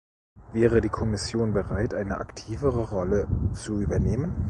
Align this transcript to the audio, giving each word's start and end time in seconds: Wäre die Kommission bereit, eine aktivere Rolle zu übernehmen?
Wäre 0.51 0.81
die 0.81 0.89
Kommission 0.89 1.53
bereit, 1.53 1.93
eine 1.93 2.17
aktivere 2.17 2.89
Rolle 2.89 3.27
zu 3.53 3.79
übernehmen? 3.79 4.35